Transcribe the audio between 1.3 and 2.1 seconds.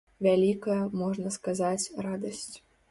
сказаць,